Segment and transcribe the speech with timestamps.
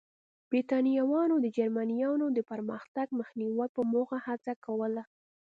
[0.51, 5.03] برېټانویانو د جرمنییانو د پرمختګ مخنیوي په موخه هڅه کوله.